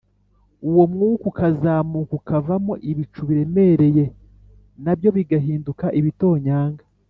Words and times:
Uwo 0.69 0.83
mwuka 0.91 1.25
ukazamuka 1.31 2.11
ukavamo 2.19 2.73
ibicu 2.91 3.21
biremereye 3.27 4.05
na 4.83 4.93
byo 4.97 5.09
bigahiduka 5.17 5.85
ibitonyanga 5.99 6.83